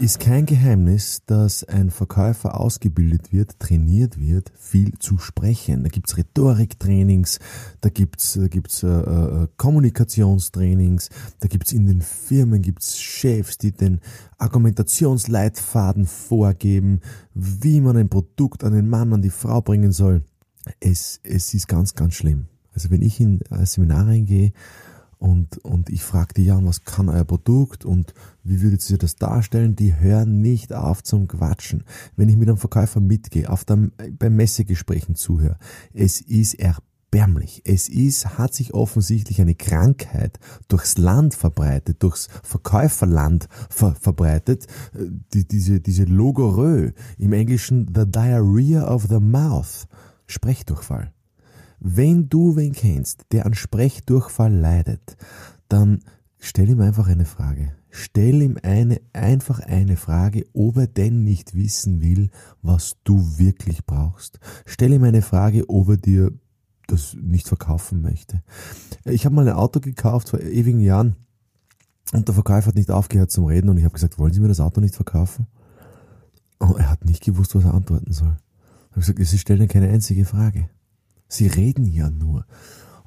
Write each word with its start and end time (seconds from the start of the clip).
ist 0.00 0.18
kein 0.18 0.46
Geheimnis, 0.46 1.22
dass 1.26 1.62
ein 1.62 1.90
Verkäufer 1.90 2.58
ausgebildet 2.58 3.32
wird, 3.32 3.58
trainiert 3.58 4.18
wird, 4.18 4.50
viel 4.58 4.98
zu 4.98 5.18
sprechen. 5.18 5.82
Da 5.82 5.90
gibt's 5.90 6.16
Rhetoriktrainings, 6.16 7.38
da 7.82 7.90
gibt's, 7.90 8.32
da 8.32 8.48
gibt's 8.48 8.82
äh, 8.82 8.88
äh, 8.88 9.48
Kommunikationstrainings, 9.58 11.10
da 11.40 11.48
gibt's 11.48 11.72
in 11.72 11.86
den 11.86 12.00
Firmen 12.00 12.62
gibt's 12.62 12.98
Chefs, 12.98 13.58
die 13.58 13.72
den 13.72 14.00
Argumentationsleitfaden 14.38 16.06
vorgeben, 16.06 17.00
wie 17.34 17.82
man 17.82 17.98
ein 17.98 18.08
Produkt 18.08 18.64
an 18.64 18.72
den 18.72 18.88
Mann, 18.88 19.12
an 19.12 19.20
die 19.20 19.28
Frau 19.28 19.60
bringen 19.60 19.92
soll. 19.92 20.22
Es, 20.80 21.20
es 21.24 21.52
ist 21.52 21.68
ganz, 21.68 21.94
ganz 21.94 22.14
schlimm. 22.14 22.46
Also 22.72 22.90
wenn 22.90 23.02
ich 23.02 23.20
in 23.20 23.40
Seminar 23.64 24.06
reingehe 24.06 24.52
und, 25.20 25.58
und 25.58 25.90
ich 25.90 26.02
frage 26.02 26.32
die, 26.34 26.46
ja, 26.46 26.58
was 26.64 26.84
kann 26.84 27.10
euer 27.10 27.24
Produkt 27.24 27.84
und 27.84 28.14
wie 28.42 28.62
würdet 28.62 28.88
ihr 28.88 28.96
das 28.96 29.16
darstellen? 29.16 29.76
Die 29.76 29.94
hören 29.94 30.40
nicht 30.40 30.72
auf 30.72 31.02
zum 31.02 31.28
Quatschen. 31.28 31.84
Wenn 32.16 32.30
ich 32.30 32.38
mit 32.38 32.48
einem 32.48 32.56
Verkäufer 32.56 33.00
mitgehe, 33.00 33.50
auf 33.50 33.66
dem, 33.66 33.92
beim 34.18 34.34
Messegesprächen 34.36 35.16
zuhöre, 35.16 35.58
es 35.92 36.22
ist 36.22 36.54
erbärmlich. 36.54 37.60
Es 37.66 37.90
ist, 37.90 38.38
hat 38.38 38.54
sich 38.54 38.72
offensichtlich 38.72 39.42
eine 39.42 39.54
Krankheit 39.54 40.38
durchs 40.68 40.96
Land 40.96 41.34
verbreitet, 41.34 42.02
durchs 42.02 42.28
Verkäuferland 42.42 43.46
ver 43.68 43.94
verbreitet, 44.00 44.68
die, 45.34 45.46
diese, 45.46 45.80
diese 45.80 46.04
Logorö, 46.04 46.92
im 47.18 47.34
Englischen 47.34 47.92
the 47.94 48.10
diarrhea 48.10 48.90
of 48.90 49.08
the 49.10 49.20
mouth, 49.20 49.86
Sprechdurchfall. 50.26 51.12
Wenn 51.80 52.28
du 52.28 52.56
wen 52.56 52.72
kennst, 52.72 53.24
der 53.32 53.46
an 53.46 53.54
Sprechdurchfall 53.54 54.52
leidet, 54.52 55.16
dann 55.68 56.00
stell 56.38 56.68
ihm 56.68 56.80
einfach 56.80 57.08
eine 57.08 57.24
Frage. 57.24 57.72
Stell 57.90 58.42
ihm 58.42 58.58
eine, 58.62 59.00
einfach 59.12 59.60
eine 59.60 59.96
Frage, 59.96 60.44
ob 60.52 60.76
er 60.76 60.86
denn 60.86 61.24
nicht 61.24 61.54
wissen 61.54 62.02
will, 62.02 62.30
was 62.62 62.96
du 63.02 63.38
wirklich 63.38 63.84
brauchst. 63.84 64.38
Stell 64.66 64.92
ihm 64.92 65.04
eine 65.04 65.22
Frage, 65.22 65.68
ob 65.68 65.88
er 65.88 65.96
dir 65.96 66.32
das 66.86 67.16
nicht 67.18 67.48
verkaufen 67.48 68.02
möchte. 68.02 68.42
Ich 69.04 69.24
habe 69.24 69.34
mal 69.34 69.48
ein 69.48 69.54
Auto 69.54 69.80
gekauft 69.80 70.28
vor 70.28 70.40
ewigen 70.40 70.80
Jahren 70.80 71.16
und 72.12 72.28
der 72.28 72.34
Verkäufer 72.34 72.68
hat 72.68 72.74
nicht 72.74 72.90
aufgehört 72.90 73.30
zum 73.30 73.46
Reden 73.46 73.70
und 73.70 73.78
ich 73.78 73.84
habe 73.84 73.94
gesagt, 73.94 74.18
wollen 74.18 74.32
Sie 74.32 74.40
mir 74.40 74.48
das 74.48 74.60
Auto 74.60 74.80
nicht 74.80 74.96
verkaufen? 74.96 75.46
Und 76.58 76.78
er 76.78 76.90
hat 76.90 77.04
nicht 77.06 77.24
gewusst, 77.24 77.54
was 77.54 77.64
er 77.64 77.74
antworten 77.74 78.12
soll. 78.12 78.36
Ich 78.90 78.96
habe 78.96 79.00
gesagt, 79.00 79.18
Sie 79.18 79.38
stellen 79.38 79.68
keine 79.68 79.88
einzige 79.88 80.24
Frage. 80.24 80.68
Sie 81.30 81.46
reden 81.46 81.86
ja 81.86 82.10
nur. 82.10 82.44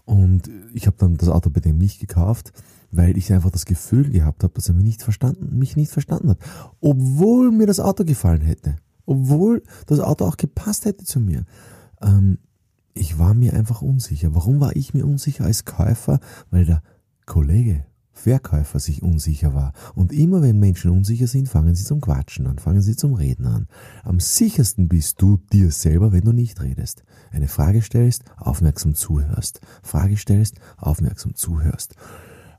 Und 0.05 0.49
ich 0.73 0.87
habe 0.87 0.97
dann 0.97 1.17
das 1.17 1.29
Auto 1.29 1.49
bei 1.49 1.59
dem 1.59 1.77
nicht 1.77 1.99
gekauft, 1.99 2.51
weil 2.91 3.17
ich 3.17 3.31
einfach 3.31 3.51
das 3.51 3.65
Gefühl 3.65 4.09
gehabt 4.09 4.43
habe, 4.43 4.53
dass 4.53 4.69
er 4.69 4.75
mich 4.75 4.85
nicht 4.85 5.03
verstanden, 5.03 5.57
mich 5.57 5.75
nicht 5.75 5.91
verstanden 5.91 6.29
hat. 6.29 6.39
Obwohl 6.81 7.51
mir 7.51 7.67
das 7.67 7.79
Auto 7.79 8.03
gefallen 8.03 8.41
hätte. 8.41 8.77
Obwohl 9.05 9.63
das 9.87 9.99
Auto 9.99 10.25
auch 10.25 10.37
gepasst 10.37 10.85
hätte 10.85 11.05
zu 11.05 11.19
mir. 11.19 11.45
Ähm, 12.01 12.37
ich 12.93 13.17
war 13.17 13.33
mir 13.33 13.53
einfach 13.53 13.81
unsicher. 13.81 14.35
Warum 14.35 14.59
war 14.59 14.75
ich 14.75 14.93
mir 14.93 15.05
unsicher 15.05 15.45
als 15.45 15.65
Käufer? 15.65 16.19
Weil 16.49 16.65
der 16.65 16.81
Kollege 17.25 17.85
Verkäufer 18.13 18.79
sich 18.79 19.01
unsicher 19.01 19.53
war. 19.53 19.73
Und 19.95 20.13
immer 20.13 20.41
wenn 20.41 20.59
Menschen 20.59 20.91
unsicher 20.91 21.27
sind, 21.27 21.49
fangen 21.49 21.75
sie 21.75 21.83
zum 21.83 21.99
Quatschen 21.99 22.47
an, 22.47 22.59
fangen 22.59 22.81
sie 22.81 22.95
zum 22.95 23.15
Reden 23.15 23.47
an. 23.47 23.67
Am 24.03 24.19
sichersten 24.19 24.87
bist 24.87 25.21
du 25.21 25.37
dir 25.51 25.71
selber, 25.71 26.13
wenn 26.13 26.23
du 26.23 26.31
nicht 26.31 26.61
redest. 26.61 27.03
Eine 27.31 27.47
Frage 27.47 27.81
stellst, 27.81 28.23
aufmerksam 28.37 28.93
zuhörst. 28.93 29.61
Frage 29.81 30.15
stellst, 30.15 30.59
aufmerksam 30.77 31.35
zuhörst. 31.35 31.95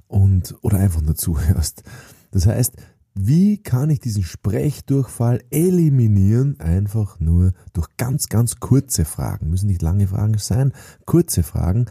Und, 0.09 0.57
oder 0.63 0.79
einfach 0.79 1.03
nur 1.03 1.15
zuhörst. 1.15 1.85
Das 2.33 2.47
heißt, 2.47 2.77
wie 3.17 3.59
kann 3.59 3.91
ich 3.91 4.01
diesen 4.01 4.25
Sprechdurchfall 4.25 5.45
eliminieren? 5.51 6.59
Einfach 6.59 7.21
nur 7.21 7.53
durch 7.73 7.87
ganz, 7.97 8.29
ganz 8.29 8.59
kurze 8.59 9.05
Fragen. 9.05 9.51
Müssen 9.51 9.69
nicht 9.69 9.83
lange 9.83 10.09
Fragen 10.09 10.37
sein, 10.39 10.73
kurze 11.07 11.45
Fragen 11.45 11.87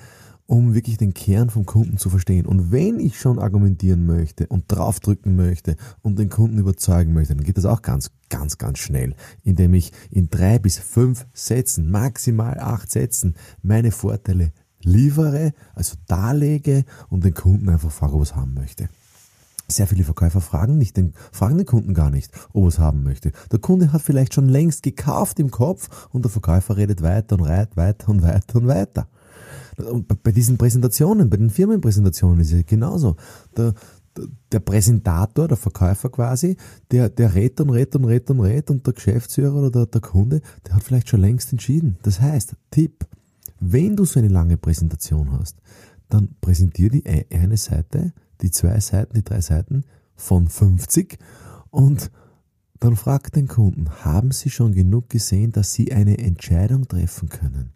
um 0.46 0.74
wirklich 0.74 0.98
den 0.98 1.14
Kern 1.14 1.50
vom 1.50 1.66
Kunden 1.66 1.98
zu 1.98 2.09
verstehen. 2.09 2.46
Und 2.46 2.72
wenn 2.72 3.00
ich 3.00 3.20
schon 3.20 3.40
argumentieren 3.40 4.06
möchte 4.06 4.48
und 4.48 4.66
draufdrücken 4.68 5.36
möchte 5.36 5.76
und 6.02 6.20
den 6.20 6.30
Kunden 6.30 6.58
überzeugen 6.58 7.14
möchte, 7.14 7.36
dann 7.36 7.46
geht 7.46 7.58
das 7.58 7.66
auch 7.66 7.81
ganz, 7.81 8.12
ganz, 8.30 8.58
ganz 8.58 8.80
schnell, 8.80 9.16
indem 9.44 9.74
ich 9.74 9.92
in 10.12 10.30
drei 10.30 10.59
bis 10.59 10.78
fünf 10.80 11.26
Sätzen, 11.34 11.90
maximal 11.90 12.59
acht 12.59 12.92
Sätzen, 12.92 13.36
meine 13.62 13.92
Vorteile 13.92 14.52
liefere, 14.84 15.53
also 15.76 15.96
darlege 16.08 16.84
und 17.09 17.24
den 17.24 17.34
Kunden 17.34 17.70
einfach 17.70 17.92
frage, 17.92 18.14
ob 18.14 18.20
er 18.20 18.24
es 18.24 18.36
haben 18.36 18.53
möchte. 18.53 18.90
Sehr 19.70 19.88
viele 19.88 20.03
Verkäufer 20.03 20.42
fragen 20.42 20.78
nicht 20.78 20.98
den, 20.98 21.14
fragen 21.32 21.58
den 21.58 21.66
Kunden 21.66 21.94
gar 21.94 22.09
nicht, 22.09 22.32
ob 22.52 22.66
er 22.66 22.68
es 22.68 22.80
haben 22.80 23.03
möchte. 23.03 23.32
Der 23.52 23.59
Kunde 23.59 23.94
hat 23.94 24.02
vielleicht 24.02 24.34
schon 24.34 24.50
längst 24.50 24.84
gekauft 24.84 25.40
im 25.40 25.52
Kopf 25.52 26.09
und 26.12 26.26
der 26.26 26.32
Verkäufer 26.32 26.76
redet 26.76 27.02
weiter 27.02 27.36
und 27.36 27.46
reiht 27.46 27.78
weiter 27.78 28.09
und 28.09 28.22
weiter 28.22 28.58
und 28.58 28.68
weiter. 28.68 29.08
Bei 29.75 30.31
diesen 30.31 30.57
Präsentationen, 30.57 31.29
bei 31.29 31.38
den 31.38 31.50
Firmenpräsentationen 31.50 32.39
ist 32.39 32.51
es 32.51 32.66
genauso. 32.66 33.16
Der, 33.57 33.73
der 34.51 34.59
Präsentator, 34.59 35.47
der 35.47 35.57
Verkäufer 35.57 36.09
quasi, 36.09 36.57
der, 36.91 37.09
der 37.09 37.34
rät 37.34 37.59
und 37.59 37.72
rät 37.72 37.95
und 37.95 38.06
rät 38.06 38.29
und 38.29 38.39
rät 38.41 38.69
und 38.69 38.85
der 38.85 38.94
Geschäftsführer 38.94 39.56
oder 39.56 39.72
der, 39.72 39.85
der 39.88 40.01
Kunde, 40.01 40.41
der 40.67 40.75
hat 40.75 40.84
vielleicht 40.84 41.09
schon 41.09 41.22
längst 41.22 41.51
entschieden. 41.51 41.97
Das 42.03 42.22
heißt, 42.22 42.56
Tipp, 42.72 43.06
wenn 43.59 43.95
du 43.95 44.06
so 44.06 44.19
eine 44.19 44.28
lange 44.28 44.57
Präsentation 44.57 45.31
hast, 45.39 45.57
dann 46.09 46.35
präsentier 46.41 46.90
die 46.90 47.03
eine 47.31 47.57
Seite, 47.57 48.13
die 48.41 48.51
zwei 48.51 48.79
Seiten, 48.79 49.13
die 49.16 49.23
drei 49.23 49.41
Seiten 49.41 49.84
von 50.16 50.47
50 50.47 51.17
und 51.72 52.11
dann 52.79 52.95
frag 52.97 53.31
den 53.31 53.47
Kunden, 53.47 53.90
haben 54.03 54.31
Sie 54.31 54.50
schon 54.50 54.73
genug 54.73 55.09
gesehen, 55.09 55.53
dass 55.53 55.73
Sie 55.73 55.94
eine 55.94 56.17
Entscheidung 56.17 56.88
treffen 56.88 57.29
können? 57.29 57.72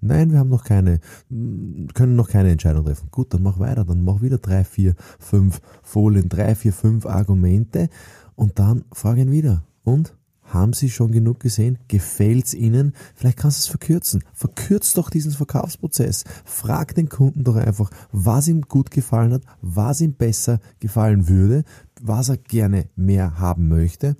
Nein, 0.00 0.32
wir 0.32 0.38
haben 0.38 0.48
noch 0.48 0.64
keine, 0.64 1.00
können 1.28 2.16
noch 2.16 2.28
keine 2.28 2.50
Entscheidung 2.50 2.84
treffen. 2.84 3.08
Gut, 3.10 3.34
dann 3.34 3.42
mach 3.42 3.58
weiter, 3.58 3.84
dann 3.84 4.04
mach 4.04 4.22
wieder 4.22 4.38
drei, 4.38 4.64
vier, 4.64 4.94
fünf 5.18 5.60
Folien, 5.82 6.28
drei, 6.28 6.54
vier, 6.54 6.72
fünf 6.72 7.06
Argumente 7.06 7.88
und 8.36 8.58
dann 8.58 8.84
frag 8.92 9.18
ihn 9.18 9.32
wieder. 9.32 9.64
Und? 9.82 10.14
Haben 10.48 10.72
Sie 10.72 10.88
schon 10.88 11.12
genug 11.12 11.40
gesehen? 11.40 11.78
Gefällt's 11.88 12.54
Ihnen? 12.54 12.94
Vielleicht 13.14 13.36
kannst 13.36 13.58
du 13.58 13.60
es 13.60 13.66
verkürzen. 13.66 14.24
Verkürzt 14.32 14.96
doch 14.96 15.10
diesen 15.10 15.32
Verkaufsprozess. 15.32 16.24
Frag 16.46 16.94
den 16.94 17.10
Kunden 17.10 17.44
doch 17.44 17.56
einfach, 17.56 17.90
was 18.12 18.48
ihm 18.48 18.62
gut 18.62 18.90
gefallen 18.90 19.34
hat, 19.34 19.42
was 19.60 20.00
ihm 20.00 20.14
besser 20.14 20.60
gefallen 20.80 21.28
würde, 21.28 21.64
was 22.00 22.30
er 22.30 22.38
gerne 22.38 22.88
mehr 22.96 23.38
haben 23.38 23.68
möchte, 23.68 24.16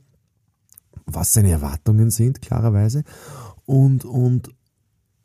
was 1.07 1.33
seine 1.33 1.51
Erwartungen 1.51 2.11
sind, 2.11 2.43
klarerweise. 2.43 3.05
Und, 3.65 4.05
und, 4.05 4.51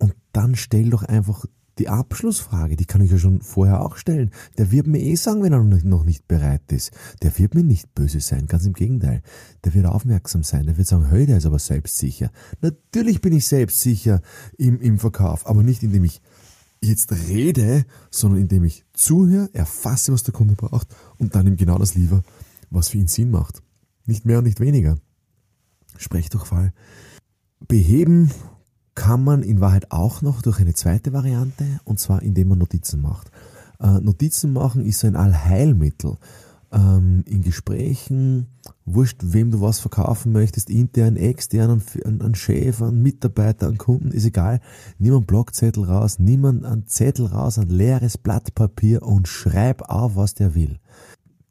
und 0.04 0.14
dann 0.34 0.56
stell 0.56 0.90
doch 0.90 1.04
einfach 1.04 1.46
die 1.80 1.90
Abschlussfrage, 1.90 2.76
die 2.76 2.86
kann 2.86 3.02
ich 3.02 3.10
ja 3.10 3.18
schon 3.18 3.42
vorher 3.42 3.82
auch 3.82 3.96
stellen. 3.96 4.32
Der 4.58 4.72
wird 4.72 4.86
mir 4.86 5.00
eh 5.00 5.16
sagen, 5.16 5.42
wenn 5.42 5.54
er 5.54 5.64
noch 5.64 6.04
nicht 6.04 6.28
bereit 6.28 6.72
ist. 6.72 6.92
Der 7.22 7.38
wird 7.40 7.56
mir 7.56 7.64
nicht 7.64 7.96
böse 7.96 8.20
sein, 8.20 8.46
ganz 8.46 8.66
im 8.66 8.74
Gegenteil. 8.74 9.24
Der 9.64 9.74
wird 9.74 9.86
aufmerksam 9.86 10.44
sein, 10.44 10.66
der 10.66 10.78
wird 10.78 10.88
sagen, 10.88 11.08
hey, 11.08 11.26
der 11.26 11.38
ist 11.38 11.46
aber 11.46 11.60
selbstsicher. 11.60 12.32
Natürlich 12.62 13.22
bin 13.22 13.34
ich 13.34 13.48
selbstsicher 13.48 14.22
im, 14.58 14.80
im 14.82 15.00
Verkauf, 15.00 15.48
aber 15.48 15.64
nicht 15.64 15.82
indem 15.82 16.04
ich 16.04 16.22
jetzt 16.82 17.12
rede, 17.30 17.86
sondern 18.12 18.42
indem 18.42 18.66
ich 18.66 18.84
zuhöre, 18.94 19.50
erfasse, 19.54 20.12
was 20.12 20.24
der 20.24 20.34
Kunde 20.34 20.56
braucht 20.56 20.94
und 21.18 21.34
dann 21.34 21.48
ihm 21.48 21.58
genau 21.58 21.78
das 21.78 21.96
liefere, 21.96 22.24
was 22.70 22.90
für 22.90 22.98
ihn 22.98 23.08
Sinn 23.08 23.32
macht. 23.32 23.64
Nicht 24.06 24.26
mehr 24.26 24.40
und 24.40 24.44
nicht 24.44 24.60
weniger. 24.60 24.98
Sprech-Durchfall. 25.98 26.74
Beheben 27.68 28.32
kann 28.96 29.24
man 29.24 29.44
in 29.44 29.60
Wahrheit 29.60 29.92
auch 29.92 30.22
noch 30.22 30.42
durch 30.42 30.60
eine 30.60 30.74
zweite 30.74 31.14
Variante, 31.14 31.66
und 31.84 32.00
zwar 32.00 32.22
indem 32.22 32.50
man 32.50 32.60
Notizen 32.60 33.02
macht. 33.02 33.32
Äh, 33.80 34.00
Notizen 34.00 34.54
machen 34.54 34.86
ist 34.86 35.04
ein 35.04 35.16
Allheilmittel. 35.16 36.18
Ähm, 36.72 37.24
in 37.28 37.44
Gesprächen, 37.44 38.48
wurscht, 38.86 39.20
wem 39.22 39.52
du 39.52 39.62
was 39.62 39.80
verkaufen 39.80 40.32
möchtest, 40.32 40.70
intern, 40.70 41.18
extern, 41.18 41.82
an, 42.04 42.22
an 42.22 42.36
Chef, 42.36 42.82
an 42.82 43.02
Mitarbeiter, 43.02 43.68
an 43.68 43.78
Kunden, 43.78 44.12
ist 44.12 44.26
egal. 44.26 44.60
Nimm 44.98 45.14
einen 45.14 45.26
Blockzettel 45.26 45.84
raus, 45.84 46.18
nimm 46.18 46.46
einen 46.46 46.88
Zettel 46.88 47.28
raus, 47.28 47.60
ein 47.60 47.70
leeres 47.70 48.18
Blatt 48.18 48.56
Papier 48.56 49.04
und 49.04 49.28
schreib 49.28 49.84
auf, 49.84 50.16
was 50.16 50.34
der 50.34 50.56
will. 50.56 50.80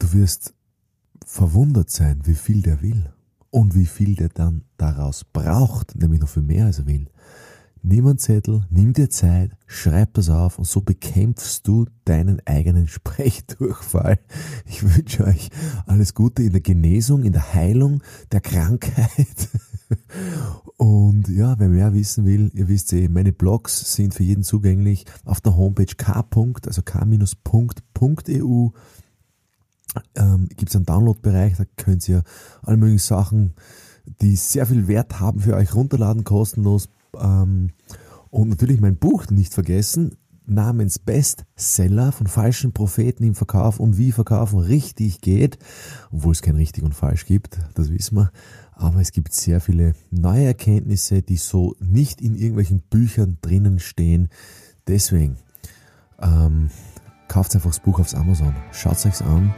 Du 0.00 0.12
wirst 0.12 0.54
verwundert 1.24 1.90
sein, 1.90 2.20
wie 2.24 2.34
viel 2.34 2.62
der 2.62 2.82
will 2.82 3.12
und 3.52 3.76
wie 3.76 3.86
viel 3.86 4.16
der 4.16 4.30
dann 4.30 4.64
daraus 4.78 5.24
braucht, 5.24 5.94
nämlich 5.94 6.20
noch 6.20 6.28
viel 6.28 6.42
mehr 6.42 6.66
als 6.66 6.80
er 6.80 6.86
will. 6.86 7.06
Nimm 7.84 8.06
einen 8.06 8.18
Zettel, 8.18 8.64
nimm 8.70 8.92
dir 8.92 9.10
Zeit, 9.10 9.50
schreib 9.66 10.14
das 10.14 10.30
auf 10.30 10.58
und 10.58 10.64
so 10.64 10.80
bekämpfst 10.80 11.62
du 11.64 11.86
deinen 12.04 12.40
eigenen 12.46 12.88
Sprechdurchfall. 12.88 14.18
Ich 14.66 14.82
wünsche 14.82 15.24
euch 15.24 15.50
alles 15.86 16.14
Gute 16.14 16.42
in 16.42 16.52
der 16.52 16.60
Genesung, 16.60 17.24
in 17.24 17.32
der 17.32 17.52
Heilung 17.54 18.02
der 18.30 18.40
Krankheit. 18.40 19.48
Und 20.78 21.28
ja, 21.28 21.58
wer 21.58 21.68
mehr 21.68 21.92
wissen 21.92 22.24
will, 22.24 22.50
ihr 22.54 22.66
wisst 22.68 22.92
eh, 22.94 23.08
meine 23.08 23.32
Blogs 23.32 23.94
sind 23.94 24.14
für 24.14 24.22
jeden 24.22 24.42
zugänglich 24.42 25.04
auf 25.24 25.42
der 25.42 25.56
Homepage 25.56 25.94
k. 25.94 26.24
also 26.66 26.82
k-punkt.eu. 26.82 27.10
Ähm, 30.16 30.48
Gibt 30.56 30.70
es 30.70 30.76
einen 30.76 30.86
Download-Bereich, 30.86 31.56
da 31.56 31.64
könnt 31.76 32.08
ihr 32.08 32.22
alle 32.62 32.76
möglichen 32.76 32.98
Sachen, 32.98 33.54
die 34.20 34.36
sehr 34.36 34.66
viel 34.66 34.88
Wert 34.88 35.20
haben, 35.20 35.40
für 35.40 35.54
euch 35.54 35.74
runterladen, 35.74 36.24
kostenlos 36.24 36.88
ähm, 37.18 37.70
und 38.30 38.48
natürlich 38.48 38.80
mein 38.80 38.96
Buch 38.96 39.26
nicht 39.30 39.52
vergessen, 39.52 40.16
namens 40.46 40.98
Bestseller 40.98 42.10
von 42.12 42.26
falschen 42.26 42.72
Propheten 42.72 43.24
im 43.24 43.34
Verkauf 43.34 43.78
und 43.78 43.98
wie 43.98 44.12
Verkaufen 44.12 44.58
richtig 44.58 45.20
geht, 45.20 45.58
obwohl 46.10 46.32
es 46.32 46.42
kein 46.42 46.56
richtig 46.56 46.82
und 46.82 46.94
falsch 46.94 47.26
gibt, 47.26 47.58
das 47.74 47.90
wissen 47.90 48.16
wir. 48.16 48.32
Aber 48.74 49.00
es 49.00 49.12
gibt 49.12 49.32
sehr 49.32 49.60
viele 49.60 49.94
neue 50.10 50.46
Erkenntnisse, 50.46 51.22
die 51.22 51.36
so 51.36 51.76
nicht 51.78 52.20
in 52.20 52.34
irgendwelchen 52.34 52.80
Büchern 52.80 53.38
drinnen 53.40 53.78
stehen. 53.78 54.28
Deswegen 54.88 55.36
ähm, 56.20 56.70
kauft 57.28 57.54
einfach 57.54 57.70
das 57.70 57.80
Buch 57.80 58.00
aufs 58.00 58.14
Amazon, 58.14 58.56
schaut 58.72 58.96
es 58.96 59.06
euch 59.06 59.22
an 59.22 59.54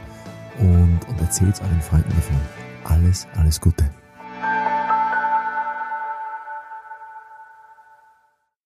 und, 0.59 0.99
und 1.07 1.21
erzählt 1.21 1.61
euren 1.61 1.81
Freunden 1.81 2.09
davon. 2.09 2.39
Alles, 2.83 3.27
alles 3.35 3.59
Gute. 3.59 3.85